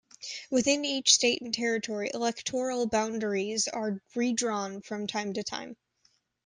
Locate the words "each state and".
0.83-1.53